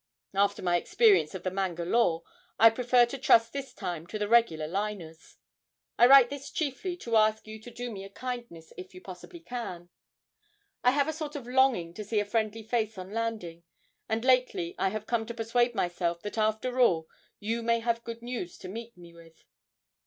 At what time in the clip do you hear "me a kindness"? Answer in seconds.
7.91-8.73